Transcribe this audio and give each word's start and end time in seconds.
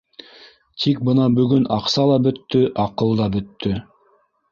Тик 0.85 1.01
бына 1.09 1.27
бөгөн 1.39 1.67
аҡса 1.75 2.05
ла 2.11 2.15
бөттө, 2.29 2.63
аҡыл 2.85 3.13
да 3.21 3.29
бөттө. 3.37 3.75